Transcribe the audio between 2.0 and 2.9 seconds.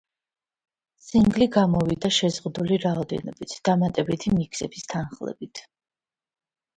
შეზღუდული